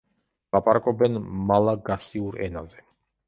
[0.55, 1.19] ლაპარაკობენ
[1.51, 2.83] მალაგასიურ ენაზე.